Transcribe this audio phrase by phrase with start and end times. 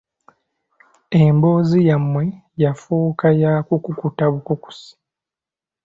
[1.23, 2.23] Emboozi yammwe
[2.63, 4.91] yafuuka ya kukukuta bukukusi.